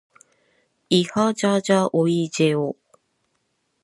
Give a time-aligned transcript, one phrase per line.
[0.89, 2.75] いはじゃじゃおいじぇお。